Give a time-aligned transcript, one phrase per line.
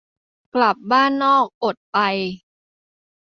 [0.55, 1.97] กลับบ้านนอก อดไป